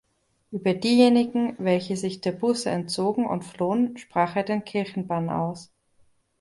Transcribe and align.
Über 0.49 0.73
diejenigen, 0.73 1.55
welche 1.59 1.95
sich 1.95 2.21
der 2.21 2.31
Buße 2.31 2.71
entzogen 2.71 3.27
und 3.27 3.43
flohen, 3.43 3.97
sprach 3.97 4.35
er 4.35 4.41
den 4.41 4.65
Kirchenbann 4.65 5.29
aus. 5.29 5.69